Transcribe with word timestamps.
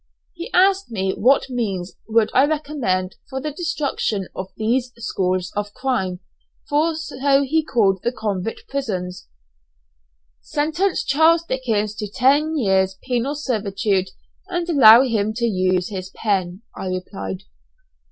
He 0.33 0.51
asked 0.51 0.89
me 0.89 1.13
what 1.13 1.47
means 1.47 1.93
would 2.07 2.31
I 2.33 2.47
recommend 2.47 3.17
for 3.29 3.39
the 3.39 3.51
destruction 3.51 4.29
of 4.35 4.47
these 4.57 4.91
schools 4.97 5.53
of 5.55 5.75
crime? 5.75 6.21
for 6.67 6.95
so 6.95 7.43
he 7.43 7.63
called 7.63 7.99
the 8.01 8.11
convict 8.11 8.63
prisons. 8.67 9.27
"Sentence 10.41 11.03
Charles 11.03 11.43
Dickens 11.43 11.93
to 11.97 12.07
ten 12.09 12.57
years' 12.57 12.97
penal 13.03 13.35
servitude, 13.35 14.09
and 14.47 14.67
allow 14.67 15.03
him 15.03 15.35
to 15.35 15.45
use 15.45 15.89
his 15.89 16.09
pen," 16.09 16.63
I 16.75 16.87
replied. 16.87 17.43